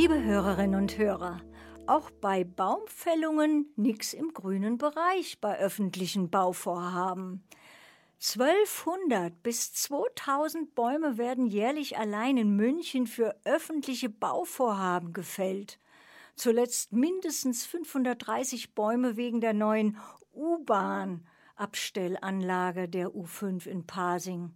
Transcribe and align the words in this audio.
Liebe 0.00 0.22
Hörerinnen 0.22 0.80
und 0.80 0.96
Hörer, 0.96 1.40
auch 1.88 2.12
bei 2.12 2.44
Baumfällungen 2.44 3.72
nichts 3.74 4.12
im 4.12 4.32
grünen 4.32 4.78
Bereich 4.78 5.40
bei 5.40 5.58
öffentlichen 5.58 6.30
Bauvorhaben. 6.30 7.42
1200 8.20 9.42
bis 9.42 9.72
2000 9.72 10.76
Bäume 10.76 11.18
werden 11.18 11.46
jährlich 11.46 11.98
allein 11.98 12.36
in 12.36 12.54
München 12.54 13.08
für 13.08 13.34
öffentliche 13.44 14.08
Bauvorhaben 14.08 15.12
gefällt. 15.12 15.80
Zuletzt 16.36 16.92
mindestens 16.92 17.66
530 17.66 18.76
Bäume 18.76 19.16
wegen 19.16 19.40
der 19.40 19.52
neuen 19.52 19.96
U-Bahn 20.32 21.26
Abstellanlage 21.56 22.88
der 22.88 23.08
U5 23.08 23.66
in 23.66 23.84
Pasing. 23.84 24.52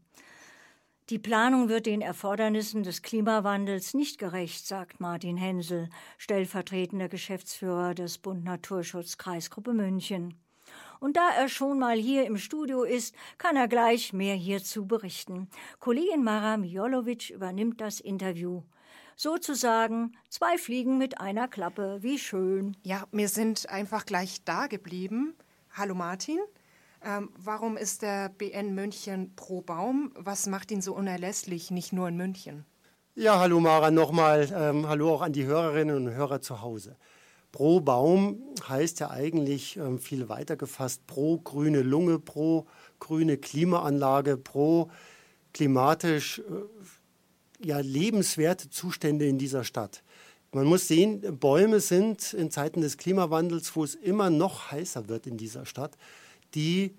Die 1.11 1.19
Planung 1.19 1.69
wird 1.69 1.87
den 1.87 2.01
Erfordernissen 2.01 2.85
des 2.85 3.03
Klimawandels 3.03 3.93
nicht 3.93 4.19
gerecht, 4.19 4.67
sagt 4.67 5.01
Martin 5.01 5.37
Hensel, 5.37 5.89
stellvertretender 6.17 7.09
Geschäftsführer 7.09 7.95
des 7.95 8.19
Bund 8.19 8.45
Naturschutz 8.45 9.19
Kreisgruppe 9.19 9.73
München. 9.73 10.35
Und 11.01 11.17
da 11.17 11.31
er 11.37 11.49
schon 11.49 11.81
mal 11.81 11.97
hier 11.97 12.25
im 12.25 12.39
Studio 12.39 12.85
ist, 12.85 13.17
kann 13.37 13.57
er 13.57 13.67
gleich 13.67 14.13
mehr 14.13 14.37
hierzu 14.37 14.87
berichten. 14.87 15.49
Kollegin 15.81 16.23
Mara 16.23 16.57
Mijolovic 16.57 17.31
übernimmt 17.31 17.81
das 17.81 17.99
Interview. 17.99 18.63
Sozusagen 19.17 20.17
zwei 20.29 20.57
Fliegen 20.57 20.99
mit 20.99 21.21
einer 21.21 21.49
Klappe. 21.49 21.99
Wie 22.03 22.19
schön. 22.21 22.77
Ja, 22.85 23.09
wir 23.11 23.29
sind 23.29 23.69
einfach 23.69 24.07
gleich 24.07 24.45
da 24.45 24.69
geblieben. 24.69 25.35
Hallo 25.73 25.97
Martin. 25.97 26.39
Ähm, 27.05 27.31
warum 27.37 27.77
ist 27.77 28.03
der 28.03 28.29
BN 28.29 28.75
München 28.75 29.35
pro 29.35 29.61
Baum? 29.61 30.13
Was 30.15 30.47
macht 30.47 30.71
ihn 30.71 30.81
so 30.81 30.95
unerlässlich, 30.95 31.71
nicht 31.71 31.93
nur 31.93 32.09
in 32.09 32.17
München? 32.17 32.65
Ja, 33.15 33.41
hallo 33.41 33.61
Mara 33.61 33.91
nochmal. 33.91 34.49
Ähm, 34.55 34.89
hallo 34.89 35.15
auch 35.15 35.23
an 35.23 35.33
die 35.33 35.45
Hörerinnen 35.45 35.97
und 35.97 36.15
Hörer 36.15 36.41
zu 36.41 36.63
Hause. 36.63 36.97
Pro 37.51 37.81
Baum 37.81 38.43
heißt 38.67 39.01
ja 39.01 39.11
eigentlich 39.11 39.77
ähm, 39.77 39.99
viel 39.99 40.29
weiter 40.29 40.57
gefasst 40.57 41.07
pro 41.07 41.39
grüne 41.39 41.83
Lunge, 41.83 42.19
pro 42.19 42.67
grüne 43.01 43.37
Klimaanlage, 43.37 44.37
pro 44.37 44.91
klimatisch 45.53 46.39
äh, 46.39 47.67
ja, 47.67 47.81
lebenswerte 47.81 48.71
Zustände 48.71 49.27
in 49.27 49.39
dieser 49.39 49.65
Stadt. 49.65 50.03
Man 50.53 50.67
muss 50.67 50.89
sehen, 50.89 51.39
Bäume 51.39 51.81
sind 51.81 52.33
in 52.33 52.51
Zeiten 52.51 52.81
des 52.81 52.97
Klimawandels, 52.97 53.75
wo 53.75 53.85
es 53.85 53.95
immer 53.95 54.31
noch 54.31 54.71
heißer 54.71 55.09
wird 55.09 55.27
in 55.27 55.37
dieser 55.37 55.67
Stadt, 55.67 55.97
die 56.55 56.95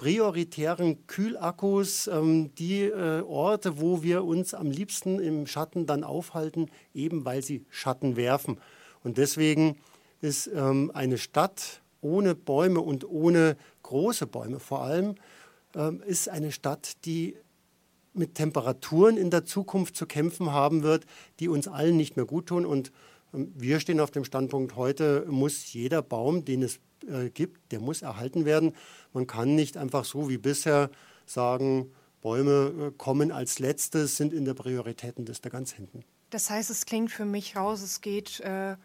prioritären 0.00 1.06
Kühlakkus, 1.06 2.06
ähm, 2.06 2.54
die 2.54 2.84
äh, 2.84 3.20
Orte, 3.20 3.82
wo 3.82 4.02
wir 4.02 4.24
uns 4.24 4.54
am 4.54 4.70
liebsten 4.70 5.18
im 5.18 5.46
Schatten 5.46 5.84
dann 5.84 6.04
aufhalten, 6.04 6.70
eben 6.94 7.26
weil 7.26 7.42
sie 7.42 7.66
Schatten 7.68 8.16
werfen. 8.16 8.56
Und 9.04 9.18
deswegen 9.18 9.76
ist 10.22 10.46
ähm, 10.54 10.90
eine 10.94 11.18
Stadt 11.18 11.82
ohne 12.00 12.34
Bäume 12.34 12.80
und 12.80 13.04
ohne 13.04 13.58
große 13.82 14.26
Bäume 14.26 14.58
vor 14.58 14.80
allem, 14.80 15.16
ähm, 15.76 16.02
ist 16.06 16.30
eine 16.30 16.50
Stadt, 16.50 17.04
die 17.04 17.36
mit 18.14 18.36
Temperaturen 18.36 19.18
in 19.18 19.28
der 19.28 19.44
Zukunft 19.44 19.96
zu 19.96 20.06
kämpfen 20.06 20.50
haben 20.50 20.82
wird, 20.82 21.04
die 21.40 21.48
uns 21.48 21.68
allen 21.68 21.98
nicht 21.98 22.16
mehr 22.16 22.24
gut 22.24 22.46
tun. 22.46 22.64
Und 22.64 22.90
ähm, 23.34 23.52
wir 23.54 23.80
stehen 23.80 24.00
auf 24.00 24.10
dem 24.10 24.24
Standpunkt, 24.24 24.76
heute 24.76 25.26
muss 25.28 25.74
jeder 25.74 26.00
Baum, 26.00 26.46
den 26.46 26.62
es 26.62 26.80
äh, 27.04 27.30
gibt, 27.30 27.72
der 27.72 27.80
muss 27.80 28.02
erhalten 28.02 28.44
werden. 28.44 28.74
Man 29.12 29.26
kann 29.26 29.54
nicht 29.54 29.76
einfach 29.76 30.04
so 30.04 30.28
wie 30.28 30.38
bisher 30.38 30.90
sagen, 31.26 31.92
Bäume 32.20 32.90
äh, 32.90 32.90
kommen 32.96 33.32
als 33.32 33.58
letztes, 33.58 34.16
sind 34.16 34.32
in 34.32 34.44
der 34.44 34.54
Prioritätenliste 34.54 35.50
ganz 35.50 35.72
hinten. 35.72 36.04
Das 36.30 36.50
heißt, 36.50 36.70
es 36.70 36.86
klingt 36.86 37.10
für 37.10 37.24
mich 37.24 37.56
raus, 37.56 37.82
es 37.82 38.00
geht 38.00 38.40
äh, 38.40 38.76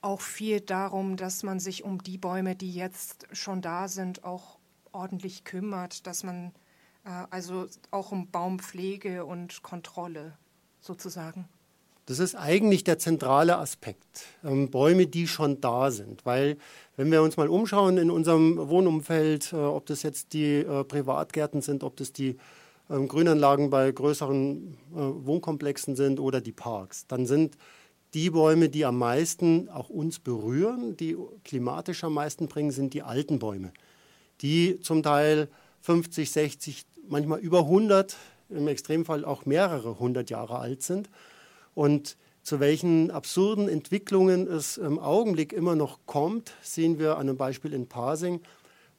auch 0.00 0.20
viel 0.20 0.60
darum, 0.60 1.16
dass 1.16 1.42
man 1.42 1.60
sich 1.60 1.84
um 1.84 2.02
die 2.02 2.18
Bäume, 2.18 2.54
die 2.54 2.72
jetzt 2.72 3.26
schon 3.32 3.62
da 3.62 3.88
sind, 3.88 4.24
auch 4.24 4.58
ordentlich 4.92 5.44
kümmert, 5.44 6.06
dass 6.06 6.22
man 6.22 6.52
äh, 7.04 7.10
also 7.30 7.66
auch 7.90 8.12
um 8.12 8.30
Baumpflege 8.30 9.24
und 9.24 9.62
Kontrolle 9.62 10.36
sozusagen. 10.80 11.48
Das 12.08 12.20
ist 12.20 12.36
eigentlich 12.36 12.84
der 12.84 12.98
zentrale 12.98 13.58
Aspekt. 13.58 14.24
Ähm, 14.42 14.70
Bäume, 14.70 15.06
die 15.06 15.28
schon 15.28 15.60
da 15.60 15.90
sind. 15.90 16.24
Weil, 16.24 16.56
wenn 16.96 17.12
wir 17.12 17.20
uns 17.20 17.36
mal 17.36 17.48
umschauen 17.48 17.98
in 17.98 18.10
unserem 18.10 18.56
Wohnumfeld, 18.56 19.52
äh, 19.52 19.56
ob 19.56 19.84
das 19.84 20.02
jetzt 20.04 20.32
die 20.32 20.60
äh, 20.60 20.84
Privatgärten 20.84 21.60
sind, 21.60 21.84
ob 21.84 21.96
das 21.96 22.14
die 22.14 22.38
äh, 22.88 22.98
Grünanlagen 23.06 23.68
bei 23.68 23.92
größeren 23.92 24.78
äh, 24.90 24.96
Wohnkomplexen 24.96 25.96
sind 25.96 26.18
oder 26.18 26.40
die 26.40 26.52
Parks, 26.52 27.06
dann 27.08 27.26
sind 27.26 27.58
die 28.14 28.30
Bäume, 28.30 28.70
die 28.70 28.86
am 28.86 28.96
meisten 28.96 29.68
auch 29.68 29.90
uns 29.90 30.18
berühren, 30.18 30.96
die 30.96 31.14
klimatisch 31.44 32.04
am 32.04 32.14
meisten 32.14 32.48
bringen, 32.48 32.70
sind 32.70 32.94
die 32.94 33.02
alten 33.02 33.38
Bäume. 33.38 33.70
Die 34.40 34.80
zum 34.80 35.02
Teil 35.02 35.48
50, 35.82 36.32
60, 36.32 36.86
manchmal 37.06 37.40
über 37.40 37.64
100, 37.64 38.16
im 38.48 38.66
Extremfall 38.66 39.26
auch 39.26 39.44
mehrere 39.44 39.98
hundert 39.98 40.30
Jahre 40.30 40.58
alt 40.58 40.82
sind 40.82 41.10
und 41.78 42.16
zu 42.42 42.58
welchen 42.58 43.12
absurden 43.12 43.68
Entwicklungen 43.68 44.48
es 44.48 44.78
im 44.78 44.98
Augenblick 44.98 45.52
immer 45.52 45.76
noch 45.76 46.00
kommt, 46.06 46.54
sehen 46.60 46.98
wir 46.98 47.12
an 47.12 47.28
einem 47.28 47.36
Beispiel 47.36 47.72
in 47.72 47.86
Pasing, 47.86 48.40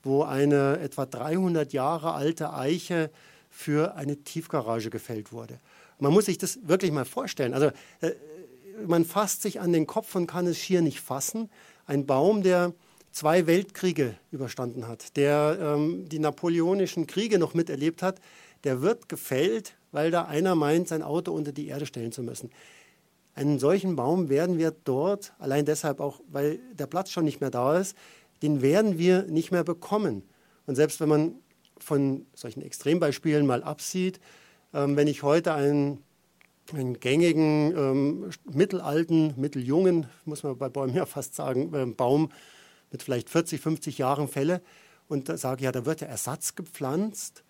wo 0.02 0.24
eine 0.24 0.80
etwa 0.80 1.06
300 1.06 1.74
Jahre 1.74 2.14
alte 2.14 2.54
Eiche 2.54 3.12
für 3.50 3.96
eine 3.96 4.24
Tiefgarage 4.24 4.90
gefällt 4.90 5.34
wurde. 5.34 5.60
Man 6.00 6.14
muss 6.14 6.28
sich 6.28 6.38
das 6.38 6.58
wirklich 6.70 6.94
mal 6.94 7.04
vorstellen. 7.04 7.54
Also 7.54 7.66
äh, 8.00 8.12
man 8.88 9.04
fasst 9.04 9.42
sich 9.42 9.60
an 9.60 9.74
den 9.74 9.86
Kopf 9.86 10.16
und 10.16 10.28
kann 10.28 10.48
es 10.48 10.58
schier 10.58 10.82
nicht 10.82 11.02
fassen. 11.02 11.50
Ein 11.86 12.06
Baum, 12.06 12.44
der 12.44 12.74
zwei 13.12 13.46
Weltkriege 13.46 14.16
überstanden 14.32 14.88
hat, 14.88 15.18
der 15.18 15.58
ähm, 15.60 16.08
die 16.08 16.20
napoleonischen 16.20 17.08
Kriege 17.08 17.40
noch 17.40 17.54
miterlebt 17.54 18.02
hat, 18.02 18.22
der 18.64 18.82
wird 18.82 19.10
gefällt 19.10 19.74
weil 19.92 20.12
da 20.12 20.26
einer 20.26 20.56
meint, 20.56 20.88
sein 20.88 21.04
Auto 21.04 21.32
unter 21.32 21.52
die 21.52 21.68
Erde 21.68 21.86
stellen 21.86 22.12
zu 22.12 22.24
müssen. 22.24 22.52
Einen 23.36 23.60
solchen 23.60 23.96
Baum 23.96 24.30
werden 24.30 24.58
wir 24.58 24.72
dort, 24.72 25.34
allein 25.40 25.66
deshalb 25.66 26.00
auch, 26.00 26.20
weil 26.30 26.60
der 26.74 26.88
Platz 26.88 27.12
schon 27.12 27.26
nicht 27.26 27.42
mehr 27.42 27.52
da 27.52 27.78
ist, 27.78 27.96
den 28.42 28.62
werden 28.62 28.98
wir 28.98 29.24
nicht 29.24 29.52
mehr 29.52 29.64
bekommen. 29.64 30.24
Und 30.66 30.76
selbst 30.76 31.00
wenn 31.00 31.10
man 31.10 31.36
von 31.78 32.26
solchen 32.34 32.62
Extrembeispielen 32.62 33.46
mal 33.46 33.64
absieht, 33.64 34.20
ähm, 34.74 34.96
wenn 34.96 35.08
ich 35.08 35.24
heute 35.24 35.54
einen, 35.54 36.04
einen 36.74 37.00
gängigen, 37.00 37.74
ähm, 37.76 38.30
mittelalten, 38.52 39.34
mitteljungen, 39.38 40.08
muss 40.26 40.44
man 40.44 40.58
bei 40.58 40.70
Bäumen 40.70 40.96
ja 40.96 41.06
fast 41.06 41.36
sagen, 41.36 41.74
äh, 41.74 41.86
Baum 41.86 42.32
mit 42.92 43.04
vielleicht 43.04 43.30
40, 43.30 43.62
50 43.62 43.98
Jahren 43.98 44.28
fälle 44.28 44.62
und 45.08 45.28
sage, 45.40 45.64
ja, 45.64 45.72
da 45.72 45.86
wird 45.86 46.02
der 46.02 46.10
Ersatz 46.10 46.56
gepflanzt, 46.56 47.44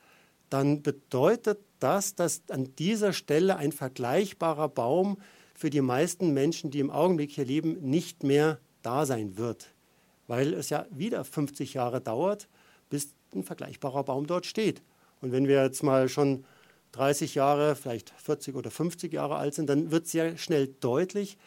dann 0.49 0.81
bedeutet 0.81 1.59
das, 1.79 2.15
dass 2.15 2.43
an 2.49 2.75
dieser 2.77 3.13
Stelle 3.13 3.57
ein 3.57 3.71
vergleichbarer 3.71 4.69
Baum 4.69 5.17
für 5.53 5.69
die 5.69 5.81
meisten 5.81 6.33
Menschen, 6.33 6.71
die 6.71 6.79
im 6.79 6.91
Augenblick 6.91 7.31
hier 7.31 7.45
leben, 7.45 7.79
nicht 7.81 8.23
mehr 8.23 8.59
da 8.81 9.05
sein 9.05 9.37
wird, 9.37 9.73
weil 10.27 10.53
es 10.53 10.69
ja 10.69 10.85
wieder 10.89 11.23
50 11.23 11.73
Jahre 11.73 12.01
dauert, 12.01 12.47
bis 12.89 13.13
ein 13.33 13.43
vergleichbarer 13.43 14.03
Baum 14.03 14.27
dort 14.27 14.45
steht. 14.45 14.81
Und 15.21 15.31
wenn 15.31 15.47
wir 15.47 15.63
jetzt 15.63 15.83
mal 15.83 16.07
schon 16.07 16.45
30 16.93 17.35
Jahre, 17.35 17.75
vielleicht 17.75 18.11
40 18.17 18.55
oder 18.55 18.71
50 18.71 19.11
Jahre 19.11 19.35
alt 19.35 19.53
sind, 19.53 19.69
dann 19.69 19.91
wird 19.91 20.07
sehr 20.07 20.37
schnell 20.37 20.67
deutlich, 20.79 21.37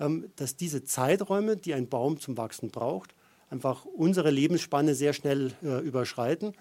ähm, 0.00 0.30
dass 0.36 0.56
diese 0.56 0.84
Zeiträume, 0.84 1.56
die 1.56 1.74
ein 1.74 1.88
Baum 1.88 2.18
zum 2.18 2.36
Wachsen 2.36 2.70
braucht, 2.70 3.14
einfach 3.50 3.84
unsere 3.84 4.30
Lebensspanne 4.30 4.94
sehr 4.94 5.12
schnell 5.12 5.52
äh, 5.62 5.80
überschreiten. 5.80 6.52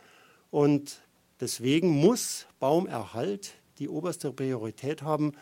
Und 0.52 1.02
Deswegen 1.40 1.90
muss 1.90 2.48
Baumerhalt 2.60 3.54
die 3.80 3.90
oberste 3.90 4.32
Priorität 4.32 5.04
haben, 5.04 5.34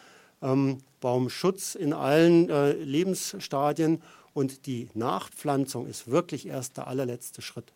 ähm, 0.41 0.79
Baumschutz 1.00 1.75
in 1.75 1.94
allen 1.94 2.50
äh, 2.50 2.73
Lebensstadien 2.73 4.02
und 4.34 4.66
die 4.66 4.90
Nachpflanzung 4.93 5.87
ist 5.87 6.09
wirklich 6.09 6.47
erst 6.47 6.78
der 6.78 6.87
allerletzte 6.87 7.41
Schritt. 7.41 7.72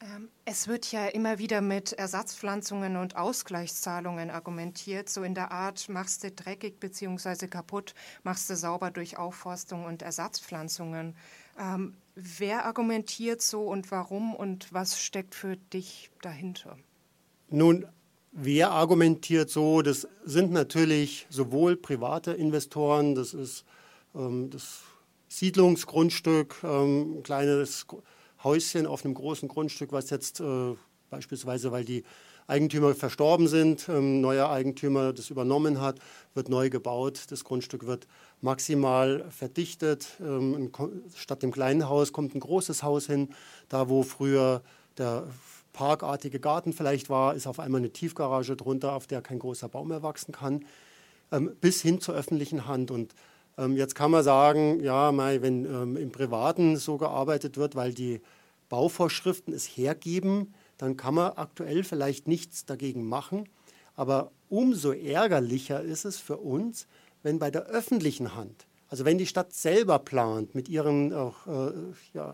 Ähm, 0.00 0.28
es 0.44 0.68
wird 0.68 0.90
ja 0.92 1.08
immer 1.08 1.38
wieder 1.38 1.60
mit 1.60 1.92
Ersatzpflanzungen 1.92 2.96
und 2.96 3.16
Ausgleichszahlungen 3.16 4.30
argumentiert, 4.30 5.08
so 5.08 5.22
in 5.22 5.34
der 5.34 5.50
Art, 5.50 5.88
machst 5.88 6.22
du 6.22 6.30
dreckig 6.30 6.78
bzw. 6.78 7.48
kaputt, 7.48 7.94
machst 8.22 8.48
du 8.48 8.56
sauber 8.56 8.90
durch 8.90 9.18
Aufforstung 9.18 9.84
und 9.84 10.02
Ersatzpflanzungen. 10.02 11.16
Ähm, 11.58 11.96
wer 12.14 12.64
argumentiert 12.64 13.42
so 13.42 13.64
und 13.64 13.90
warum 13.90 14.34
und 14.34 14.72
was 14.72 15.00
steckt 15.00 15.34
für 15.34 15.56
dich 15.56 16.10
dahinter? 16.22 16.78
Nun, 17.50 17.86
wer 18.32 18.70
argumentiert 18.70 19.48
so? 19.48 19.80
Das 19.80 20.06
sind 20.24 20.52
natürlich 20.52 21.26
sowohl 21.30 21.76
private 21.76 22.32
Investoren, 22.32 23.14
das 23.14 23.32
ist 23.32 23.64
ähm, 24.14 24.50
das 24.50 24.80
Siedlungsgrundstück, 25.28 26.56
ähm, 26.62 27.18
ein 27.18 27.22
kleines 27.22 27.86
Häuschen 28.44 28.86
auf 28.86 29.04
einem 29.04 29.14
großen 29.14 29.48
Grundstück, 29.48 29.92
was 29.92 30.10
jetzt 30.10 30.40
äh, 30.40 30.74
beispielsweise, 31.08 31.72
weil 31.72 31.84
die 31.86 32.04
Eigentümer 32.46 32.94
verstorben 32.94 33.48
sind, 33.48 33.88
ähm, 33.88 34.20
neuer 34.20 34.50
Eigentümer 34.50 35.14
das 35.14 35.30
übernommen 35.30 35.80
hat, 35.80 35.98
wird 36.34 36.50
neu 36.50 36.68
gebaut, 36.68 37.26
das 37.30 37.44
Grundstück 37.44 37.86
wird 37.86 38.06
maximal 38.42 39.24
verdichtet. 39.30 40.06
Ähm, 40.20 40.70
statt 41.14 41.42
dem 41.42 41.52
kleinen 41.52 41.88
Haus 41.88 42.12
kommt 42.12 42.34
ein 42.34 42.40
großes 42.40 42.82
Haus 42.82 43.06
hin. 43.06 43.30
Da, 43.68 43.88
wo 43.88 44.02
früher 44.02 44.62
der 44.96 45.26
parkartige 45.78 46.40
Garten 46.40 46.72
vielleicht 46.72 47.08
war, 47.08 47.36
ist 47.36 47.46
auf 47.46 47.60
einmal 47.60 47.78
eine 47.78 47.92
Tiefgarage 47.92 48.56
drunter, 48.56 48.94
auf 48.94 49.06
der 49.06 49.22
kein 49.22 49.38
großer 49.38 49.68
Baum 49.68 49.88
mehr 49.88 50.02
wachsen 50.02 50.32
kann, 50.32 50.64
ähm, 51.30 51.52
bis 51.60 51.80
hin 51.80 52.00
zur 52.00 52.16
öffentlichen 52.16 52.66
Hand. 52.66 52.90
Und 52.90 53.14
ähm, 53.56 53.76
jetzt 53.76 53.94
kann 53.94 54.10
man 54.10 54.24
sagen, 54.24 54.82
ja, 54.82 55.12
Mai, 55.12 55.40
wenn 55.40 55.64
ähm, 55.66 55.96
im 55.96 56.10
Privaten 56.10 56.76
so 56.76 56.98
gearbeitet 56.98 57.56
wird, 57.58 57.76
weil 57.76 57.94
die 57.94 58.20
Bauvorschriften 58.68 59.54
es 59.54 59.66
hergeben, 59.66 60.52
dann 60.78 60.96
kann 60.96 61.14
man 61.14 61.34
aktuell 61.34 61.84
vielleicht 61.84 62.26
nichts 62.26 62.64
dagegen 62.64 63.06
machen. 63.08 63.48
Aber 63.94 64.32
umso 64.48 64.90
ärgerlicher 64.90 65.80
ist 65.80 66.04
es 66.04 66.18
für 66.18 66.38
uns, 66.38 66.88
wenn 67.22 67.38
bei 67.38 67.52
der 67.52 67.66
öffentlichen 67.66 68.34
Hand, 68.34 68.66
also 68.88 69.04
wenn 69.04 69.18
die 69.18 69.26
Stadt 69.26 69.52
selber 69.52 70.00
plant 70.00 70.56
mit 70.56 70.68
ihren 70.68 71.14
auch, 71.14 71.46
äh, 71.46 71.72
ja, 72.14 72.30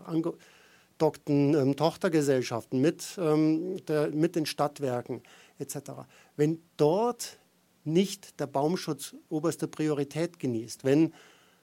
angedockten 0.95 1.53
ähm, 1.53 1.75
Tochtergesellschaften, 1.75 2.79
mit, 2.79 3.17
ähm, 3.17 3.77
der, 3.87 4.09
mit 4.11 4.35
den 4.35 4.45
Stadtwerken 4.45 5.21
etc., 5.59 5.91
wenn 6.35 6.61
dort 6.77 7.39
nicht 7.83 8.39
der 8.39 8.47
Baumschutz 8.47 9.15
oberste 9.29 9.67
Priorität 9.67 10.39
genießt, 10.39 10.83
wenn 10.83 11.13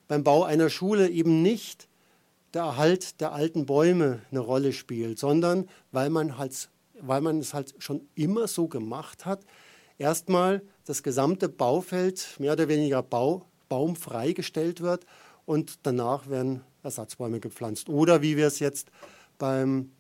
beim 0.09 0.23
Bau 0.23 0.45
einer 0.45 0.71
Schule 0.71 1.09
eben 1.09 1.43
nicht 1.43 1.89
der 2.55 2.63
Erhalt 2.63 3.21
der 3.21 3.33
alten 3.33 3.67
Bäume 3.67 4.21
eine 4.31 4.41
Rolle 4.41 4.73
spielt, 4.73 5.19
sondern 5.19 5.69
weil 5.91 6.11
man, 6.11 6.39
halt, 6.39 6.69
weil 7.01 7.23
man 7.23 7.39
es 7.39 7.55
halt 7.55 7.75
schon 7.79 8.07
immer 8.15 8.47
so 8.47 8.69
gemacht 8.69 9.25
hat, 9.25 9.45
erstmal 9.99 10.63
das 10.85 11.03
gesamte 11.03 11.49
Baufeld 11.49 12.37
mehr 12.39 12.53
oder 12.53 12.69
weniger 12.69 13.03
Bau, 13.03 13.47
baumfrei 13.69 14.33
gestellt 14.33 14.83
wird 14.83 15.07
und 15.47 15.81
danach 15.85 16.29
werden 16.29 16.63
Ersatzbäume 16.83 17.41
gepflanzt. 17.41 17.89
Oder 17.89 18.23
wie 18.23 18.37
wir 18.37 18.47
es 18.47 18.59
jetzt 18.59 18.91
beim 19.43 19.91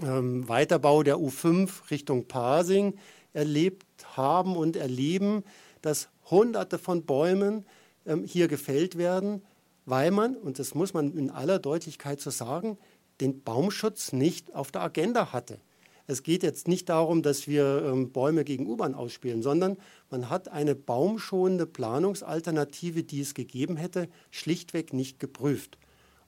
ähm, 0.00 0.48
Weiterbau 0.48 1.02
der 1.02 1.16
U5 1.16 1.90
Richtung 1.90 2.28
Pasing 2.28 2.94
erlebt 3.32 3.84
haben 4.16 4.56
und 4.56 4.76
erleben, 4.76 5.42
dass 5.82 6.10
Hunderte 6.30 6.78
von 6.78 7.04
Bäumen 7.04 7.66
ähm, 8.06 8.22
hier 8.22 8.46
gefällt 8.46 8.96
werden, 8.96 9.42
weil 9.84 10.12
man, 10.12 10.36
und 10.36 10.60
das 10.60 10.76
muss 10.76 10.94
man 10.94 11.16
in 11.16 11.28
aller 11.28 11.58
Deutlichkeit 11.58 12.20
so 12.20 12.30
sagen, 12.30 12.78
den 13.20 13.42
Baumschutz 13.42 14.12
nicht 14.12 14.54
auf 14.54 14.70
der 14.70 14.82
Agenda 14.82 15.32
hatte. 15.32 15.58
Es 16.06 16.22
geht 16.22 16.44
jetzt 16.44 16.68
nicht 16.68 16.88
darum, 16.88 17.22
dass 17.22 17.48
wir 17.48 17.82
ähm, 17.84 18.12
Bäume 18.12 18.44
gegen 18.44 18.68
U-Bahn 18.68 18.94
ausspielen, 18.94 19.42
sondern 19.42 19.76
man 20.08 20.30
hat 20.30 20.50
eine 20.50 20.76
baumschonende 20.76 21.66
Planungsalternative, 21.66 23.02
die 23.02 23.22
es 23.22 23.34
gegeben 23.34 23.76
hätte, 23.76 24.08
schlichtweg 24.30 24.92
nicht 24.92 25.18
geprüft. 25.18 25.78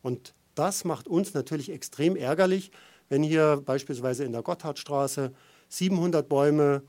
Und 0.02 0.34
das 0.54 0.84
macht 0.84 1.08
uns 1.08 1.34
natürlich 1.34 1.70
extrem 1.70 2.16
ärgerlich, 2.16 2.70
wenn 3.08 3.22
hier 3.22 3.62
beispielsweise 3.64 4.24
in 4.24 4.32
der 4.32 4.42
Gotthardstraße 4.42 5.32
700 5.68 6.28
Bäume 6.28 6.82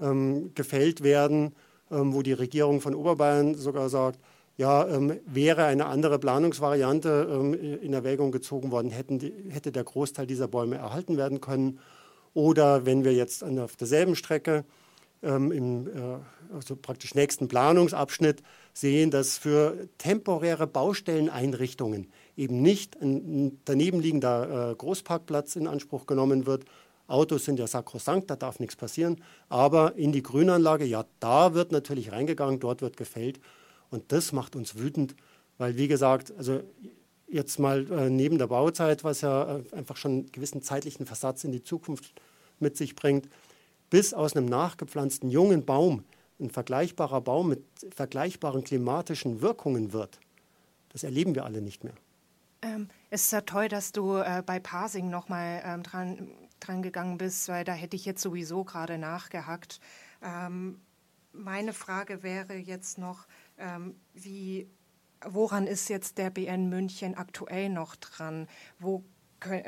ähm, 0.00 0.52
gefällt 0.54 1.02
werden, 1.02 1.54
ähm, 1.90 2.14
wo 2.14 2.22
die 2.22 2.32
Regierung 2.32 2.80
von 2.80 2.94
Oberbayern 2.94 3.54
sogar 3.54 3.88
sagt, 3.88 4.20
ja, 4.56 4.86
ähm, 4.88 5.20
wäre 5.26 5.64
eine 5.64 5.86
andere 5.86 6.18
Planungsvariante 6.18 7.28
ähm, 7.30 7.54
in 7.54 7.92
Erwägung 7.92 8.32
gezogen 8.32 8.70
worden, 8.70 8.90
hätten, 8.90 9.20
hätte 9.50 9.70
der 9.70 9.84
Großteil 9.84 10.26
dieser 10.26 10.48
Bäume 10.48 10.76
erhalten 10.76 11.16
werden 11.16 11.40
können. 11.40 11.78
Oder 12.32 12.86
wenn 12.86 13.04
wir 13.04 13.12
jetzt 13.12 13.44
auf 13.44 13.76
derselben 13.76 14.14
Strecke 14.14 14.64
ähm, 15.22 15.52
im 15.52 15.86
äh, 15.88 16.54
also 16.54 16.76
praktisch 16.76 17.14
nächsten 17.14 17.48
Planungsabschnitt 17.48 18.42
sehen, 18.72 19.10
dass 19.10 19.38
für 19.38 19.88
temporäre 19.98 20.66
Baustelleneinrichtungen 20.66 22.10
eben 22.36 22.62
nicht 22.62 23.00
ein 23.00 23.60
danebenliegender 23.64 24.70
äh, 24.70 24.74
Großparkplatz 24.74 25.56
in 25.56 25.66
Anspruch 25.66 26.06
genommen 26.06 26.46
wird, 26.46 26.64
Autos 27.08 27.44
sind 27.44 27.58
ja 27.58 27.66
sakrosankt, 27.66 28.30
da 28.30 28.36
darf 28.36 28.58
nichts 28.58 28.76
passieren. 28.76 29.22
Aber 29.48 29.94
in 29.96 30.12
die 30.12 30.22
Grünanlage, 30.22 30.84
ja, 30.84 31.04
da 31.20 31.54
wird 31.54 31.72
natürlich 31.72 32.12
reingegangen, 32.12 32.58
dort 32.58 32.82
wird 32.82 32.96
gefällt. 32.96 33.40
Und 33.90 34.10
das 34.12 34.32
macht 34.32 34.56
uns 34.56 34.76
wütend, 34.76 35.14
weil, 35.58 35.76
wie 35.76 35.88
gesagt, 35.88 36.32
also 36.36 36.60
jetzt 37.28 37.58
mal 37.58 37.90
äh, 37.90 38.10
neben 38.10 38.38
der 38.38 38.48
Bauzeit, 38.48 39.04
was 39.04 39.20
ja 39.20 39.58
äh, 39.58 39.62
einfach 39.76 39.96
schon 39.96 40.10
einen 40.12 40.32
gewissen 40.32 40.62
zeitlichen 40.62 41.06
Versatz 41.06 41.44
in 41.44 41.52
die 41.52 41.62
Zukunft 41.62 42.12
mit 42.58 42.76
sich 42.76 42.96
bringt, 42.96 43.28
bis 43.90 44.12
aus 44.14 44.34
einem 44.34 44.46
nachgepflanzten 44.46 45.30
jungen 45.30 45.64
Baum 45.64 46.04
ein 46.40 46.50
vergleichbarer 46.50 47.20
Baum 47.20 47.48
mit 47.48 47.62
vergleichbaren 47.94 48.62
klimatischen 48.64 49.40
Wirkungen 49.40 49.92
wird, 49.92 50.18
das 50.90 51.02
erleben 51.04 51.34
wir 51.34 51.44
alle 51.44 51.62
nicht 51.62 51.84
mehr. 51.84 51.94
Ähm, 52.66 52.88
es 53.10 53.26
ist 53.26 53.32
ja 53.32 53.42
toll, 53.42 53.68
dass 53.68 53.92
du 53.92 54.16
äh, 54.16 54.42
bei 54.44 54.58
Parsing 54.58 55.08
nochmal 55.08 55.62
ähm, 55.64 55.82
dran 55.82 56.28
dran 56.60 56.82
gegangen 56.82 57.18
bist, 57.18 57.48
weil 57.48 57.64
da 57.64 57.72
hätte 57.72 57.96
ich 57.96 58.04
jetzt 58.04 58.22
sowieso 58.22 58.64
gerade 58.64 58.98
nachgehackt. 58.98 59.80
Ähm, 60.22 60.80
meine 61.32 61.72
Frage 61.72 62.22
wäre 62.22 62.54
jetzt 62.54 62.98
noch, 62.98 63.26
ähm, 63.58 63.94
wie, 64.14 64.68
woran 65.24 65.66
ist 65.66 65.88
jetzt 65.88 66.18
der 66.18 66.30
BN 66.30 66.68
München 66.68 67.14
aktuell 67.14 67.68
noch 67.68 67.96
dran? 67.96 68.48
Wo, 68.78 69.04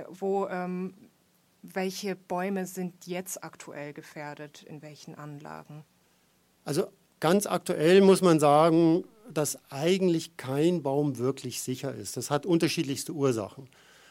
wo, 0.08 0.48
ähm, 0.48 0.94
welche 1.62 2.16
Bäume 2.16 2.66
sind 2.66 3.06
jetzt 3.06 3.44
aktuell 3.44 3.92
gefährdet, 3.92 4.62
in 4.62 4.80
welchen 4.80 5.14
Anlagen? 5.14 5.84
Also 6.64 6.90
ganz 7.20 7.46
aktuell 7.46 8.00
muss 8.00 8.22
man 8.22 8.40
sagen, 8.40 9.04
dass 9.32 9.58
eigentlich 9.70 10.36
kein 10.36 10.82
Baum 10.82 11.18
wirklich 11.18 11.60
sicher 11.60 11.94
ist. 11.94 12.16
Das 12.16 12.30
hat 12.30 12.46
unterschiedlichste 12.46 13.12
Ursachen. 13.12 13.68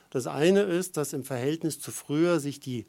Das 0.10 0.28
eine 0.28 0.62
ist, 0.62 0.98
dass 0.98 1.14
im 1.14 1.24
Verhältnis 1.24 1.80
zu 1.80 1.92
früher 1.92 2.40
sich 2.40 2.60
die 2.60 2.86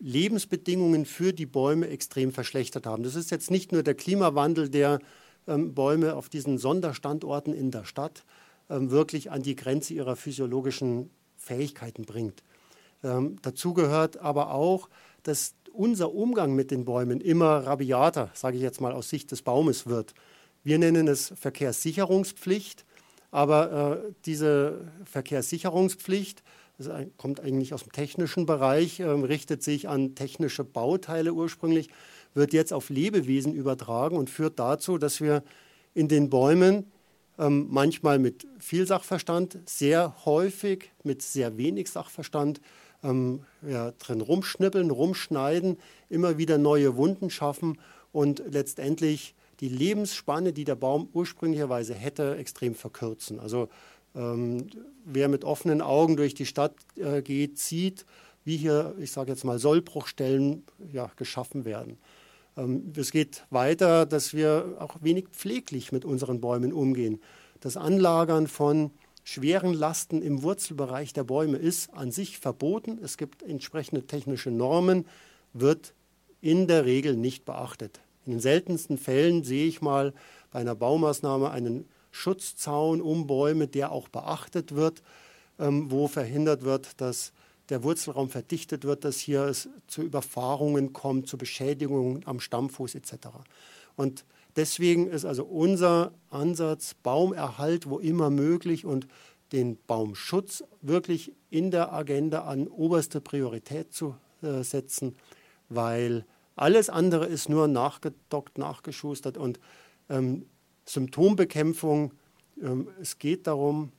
Lebensbedingungen 0.00 1.06
für 1.06 1.32
die 1.32 1.46
Bäume 1.46 1.88
extrem 1.88 2.32
verschlechtert 2.32 2.86
haben. 2.86 3.04
Das 3.04 3.14
ist 3.14 3.30
jetzt 3.30 3.50
nicht 3.50 3.72
nur 3.72 3.82
der 3.82 3.94
Klimawandel, 3.94 4.68
der 4.68 4.98
ähm, 5.46 5.74
Bäume 5.74 6.14
auf 6.14 6.28
diesen 6.28 6.58
Sonderstandorten 6.58 7.54
in 7.54 7.70
der 7.70 7.84
Stadt 7.84 8.24
ähm, 8.68 8.90
wirklich 8.90 9.30
an 9.30 9.42
die 9.42 9.56
Grenze 9.56 9.94
ihrer 9.94 10.16
physiologischen 10.16 11.10
Fähigkeiten 11.36 12.04
bringt. 12.04 12.42
Ähm, 13.02 13.36
dazu 13.42 13.72
gehört 13.72 14.18
aber 14.18 14.52
auch, 14.52 14.88
dass 15.22 15.54
unser 15.74 16.14
Umgang 16.14 16.54
mit 16.54 16.70
den 16.70 16.84
Bäumen 16.84 17.20
immer 17.20 17.66
rabiater, 17.66 18.30
sage 18.34 18.56
ich 18.56 18.62
jetzt 18.62 18.80
mal 18.80 18.92
aus 18.92 19.08
Sicht 19.10 19.30
des 19.30 19.42
Baumes 19.42 19.86
wird. 19.86 20.14
Wir 20.62 20.78
nennen 20.78 21.08
es 21.08 21.32
Verkehrssicherungspflicht. 21.36 22.84
Aber 23.34 24.04
äh, 24.06 24.12
diese 24.26 24.92
Verkehrssicherungspflicht, 25.06 26.44
kommt 27.16 27.40
eigentlich 27.40 27.74
aus 27.74 27.82
dem 27.82 27.90
technischen 27.90 28.46
Bereich, 28.46 29.00
äh, 29.00 29.06
richtet 29.06 29.60
sich 29.60 29.88
an 29.88 30.14
technische 30.14 30.62
Bauteile 30.62 31.32
ursprünglich, 31.32 31.88
wird 32.34 32.52
jetzt 32.52 32.72
auf 32.72 32.90
Lebewesen 32.90 33.52
übertragen 33.52 34.16
und 34.16 34.30
führt 34.30 34.60
dazu, 34.60 34.98
dass 34.98 35.20
wir 35.20 35.42
in 35.94 36.06
den 36.06 36.30
Bäumen 36.30 36.86
ähm, 37.36 37.66
manchmal 37.70 38.20
mit 38.20 38.46
viel 38.60 38.86
Sachverstand, 38.86 39.58
sehr 39.66 40.14
häufig 40.24 40.92
mit 41.02 41.20
sehr 41.20 41.56
wenig 41.56 41.90
Sachverstand 41.90 42.60
ähm, 43.04 43.40
ja, 43.62 43.92
drin 43.92 44.20
rumschnippeln, 44.20 44.90
rumschneiden, 44.90 45.78
immer 46.08 46.38
wieder 46.38 46.58
neue 46.58 46.96
Wunden 46.96 47.30
schaffen 47.30 47.78
und 48.12 48.42
letztendlich 48.50 49.34
die 49.60 49.68
Lebensspanne, 49.68 50.52
die 50.52 50.64
der 50.64 50.74
Baum 50.74 51.08
ursprünglicherweise 51.12 51.94
hätte, 51.94 52.36
extrem 52.36 52.74
verkürzen. 52.74 53.38
Also 53.38 53.68
ähm, 54.16 54.68
wer 55.04 55.28
mit 55.28 55.44
offenen 55.44 55.80
Augen 55.80 56.16
durch 56.16 56.34
die 56.34 56.46
Stadt 56.46 56.74
äh, 56.96 57.22
geht, 57.22 57.58
sieht, 57.58 58.04
wie 58.44 58.56
hier, 58.56 58.94
ich 58.98 59.12
sage 59.12 59.30
jetzt 59.30 59.44
mal, 59.44 59.58
Sollbruchstellen 59.58 60.64
ja, 60.92 61.10
geschaffen 61.16 61.64
werden. 61.64 61.98
Ähm, 62.56 62.92
es 62.96 63.10
geht 63.10 63.44
weiter, 63.50 64.06
dass 64.06 64.34
wir 64.34 64.76
auch 64.78 64.96
wenig 65.00 65.28
pfleglich 65.30 65.92
mit 65.92 66.04
unseren 66.04 66.40
Bäumen 66.40 66.72
umgehen. 66.72 67.20
Das 67.60 67.76
Anlagern 67.76 68.46
von 68.46 68.90
schweren 69.24 69.72
Lasten 69.72 70.22
im 70.22 70.42
Wurzelbereich 70.42 71.12
der 71.12 71.24
Bäume 71.24 71.56
ist 71.56 71.92
an 71.94 72.12
sich 72.12 72.38
verboten. 72.38 72.98
Es 73.02 73.16
gibt 73.16 73.42
entsprechende 73.42 74.06
technische 74.06 74.50
Normen, 74.50 75.06
wird 75.54 75.94
in 76.40 76.68
der 76.68 76.84
Regel 76.84 77.16
nicht 77.16 77.44
beachtet. 77.44 78.00
In 78.26 78.32
den 78.32 78.40
seltensten 78.40 78.98
Fällen 78.98 79.42
sehe 79.42 79.66
ich 79.66 79.80
mal 79.80 80.12
bei 80.50 80.60
einer 80.60 80.74
Baumaßnahme 80.74 81.50
einen 81.50 81.88
Schutzzaun 82.10 83.00
um 83.00 83.26
Bäume, 83.26 83.66
der 83.66 83.90
auch 83.90 84.08
beachtet 84.08 84.74
wird, 84.74 85.02
ähm, 85.58 85.90
wo 85.90 86.06
verhindert 86.06 86.62
wird, 86.62 87.00
dass 87.00 87.32
der 87.70 87.82
Wurzelraum 87.82 88.28
verdichtet 88.28 88.84
wird, 88.84 89.04
dass 89.04 89.18
hier 89.18 89.44
es 89.44 89.68
zu 89.86 90.02
Überfahrungen 90.02 90.92
kommt, 90.92 91.28
zu 91.28 91.38
Beschädigungen 91.38 92.22
am 92.26 92.40
Stammfuß 92.40 92.94
etc. 92.94 93.28
Und 93.96 94.24
deswegen 94.56 95.08
ist 95.08 95.24
also 95.24 95.44
unser 95.44 96.12
Ansatz 96.30 96.94
Baumerhalt, 96.94 97.88
wo 97.88 97.98
immer 97.98 98.30
möglich 98.30 98.84
und 98.84 99.06
den 99.52 99.78
Baumschutz 99.86 100.64
wirklich 100.82 101.32
in 101.50 101.70
der 101.70 101.92
Agenda 101.92 102.44
an 102.44 102.66
oberste 102.66 103.20
Priorität 103.20 103.92
zu 103.92 104.16
äh, 104.42 104.62
setzen, 104.62 105.16
weil 105.68 106.24
Alles 106.56 106.88
andere 106.88 107.26
ist 107.26 107.48
nur 107.48 107.66
nachgedockt, 107.66 108.58
nachgeschustert 108.58 109.36
und 109.36 109.58
ähm, 110.08 110.46
Symptombekämpfung. 110.84 112.12
Ähm, 112.62 112.88
es 113.00 113.18
geht 113.18 113.46
darum, 113.46 113.90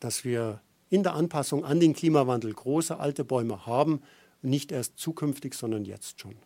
dass 0.00 0.24
wir 0.24 0.60
in 0.90 1.02
der 1.02 1.14
Anpassung 1.14 1.64
an 1.64 1.80
den 1.80 1.94
Klimawandel 1.94 2.52
große 2.52 2.98
alte 2.98 3.24
Bäume 3.24 3.66
haben, 3.66 4.02
nicht 4.42 4.72
erst 4.72 4.98
zukünftig, 4.98 5.54
sondern 5.54 5.84
jetzt 5.86 6.20
schon. 6.20 6.36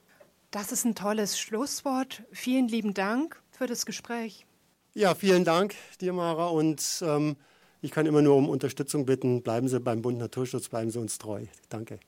Das 0.50 0.72
ist 0.72 0.84
ein 0.84 0.94
tolles 0.94 1.38
Schlusswort. 1.38 2.22
Vielen 2.32 2.68
lieben 2.68 2.94
Dank 2.94 3.42
für 3.50 3.66
das 3.66 3.84
Gespräch. 3.84 4.46
Ja, 4.94 5.14
vielen 5.14 5.44
Dank 5.44 5.74
dir, 6.00 6.12
Mara. 6.12 6.46
Und 6.46 7.02
ähm, 7.02 7.36
ich 7.82 7.90
kann 7.90 8.06
immer 8.06 8.22
nur 8.22 8.36
um 8.36 8.48
Unterstützung 8.48 9.04
bitten. 9.04 9.42
Bleiben 9.42 9.68
Sie 9.68 9.78
beim 9.78 10.00
Bund 10.00 10.18
Naturschutz, 10.18 10.68
bleiben 10.68 10.90
Sie 10.90 10.98
uns 10.98 11.18
treu. 11.18 11.44
Danke. 11.68 12.00